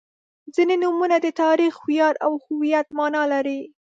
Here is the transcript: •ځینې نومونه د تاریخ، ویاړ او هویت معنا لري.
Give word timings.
•ځینې 0.55 0.75
نومونه 0.83 1.17
د 1.21 1.27
تاریخ، 1.43 1.73
ویاړ 1.87 2.13
او 2.25 2.31
هویت 2.45 2.87
معنا 2.97 3.23
لري. 3.33 3.59